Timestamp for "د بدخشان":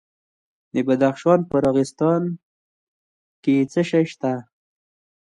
0.73-1.39